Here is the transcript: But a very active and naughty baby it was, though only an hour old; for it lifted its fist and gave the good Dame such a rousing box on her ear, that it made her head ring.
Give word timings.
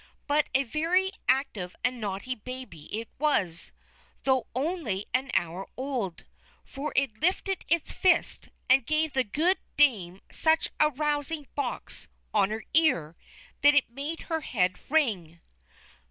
But 0.25 0.49
a 0.55 0.63
very 0.63 1.11
active 1.29 1.75
and 1.83 2.01
naughty 2.01 2.33
baby 2.33 2.85
it 2.91 3.07
was, 3.19 3.71
though 4.23 4.47
only 4.55 5.05
an 5.13 5.29
hour 5.35 5.67
old; 5.77 6.25
for 6.65 6.91
it 6.95 7.21
lifted 7.21 7.63
its 7.67 7.91
fist 7.91 8.49
and 8.67 8.83
gave 8.83 9.13
the 9.13 9.23
good 9.23 9.59
Dame 9.77 10.21
such 10.31 10.69
a 10.79 10.89
rousing 10.89 11.45
box 11.53 12.07
on 12.33 12.49
her 12.49 12.63
ear, 12.73 13.15
that 13.61 13.75
it 13.75 13.91
made 13.91 14.21
her 14.23 14.41
head 14.41 14.75
ring. 14.89 15.39